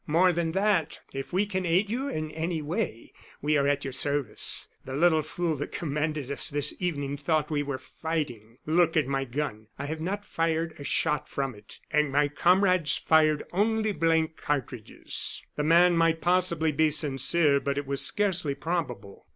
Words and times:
More 0.07 0.33
than 0.33 0.53
that, 0.53 0.99
if 1.13 1.31
we 1.31 1.45
can 1.45 1.63
aid 1.63 1.91
you 1.91 2.09
in 2.09 2.31
any 2.31 2.59
way, 2.59 3.13
we 3.39 3.55
are 3.55 3.67
at 3.67 3.83
your 3.85 3.91
service. 3.91 4.67
The 4.83 4.95
little 4.95 5.21
fool 5.21 5.55
that 5.57 5.71
commanded 5.71 6.31
us 6.31 6.49
this 6.49 6.73
evening 6.79 7.17
thought 7.17 7.51
we 7.51 7.61
were 7.61 7.77
fighting. 7.77 8.57
Look 8.65 8.97
at 8.97 9.05
my 9.05 9.25
gun; 9.25 9.67
I 9.77 9.85
have 9.85 10.01
not 10.01 10.25
fired 10.25 10.73
a 10.79 10.83
shot 10.83 11.29
from 11.29 11.53
it; 11.53 11.77
and 11.91 12.11
my 12.11 12.29
comrades 12.29 12.97
fired 12.97 13.43
only 13.53 13.91
blank 13.91 14.37
cartridges." 14.37 15.43
The 15.55 15.63
man 15.63 15.95
might 15.95 16.19
possibly 16.19 16.71
be 16.71 16.89
sincere, 16.89 17.59
but 17.59 17.77
it 17.77 17.85
was 17.85 18.03
scarcely 18.03 18.55
probable. 18.55 19.27